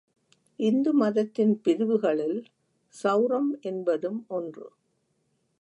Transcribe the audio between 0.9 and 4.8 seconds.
மதத்தின் பிரிவுகளுள் செளரம் என்பதும் ஒன்று.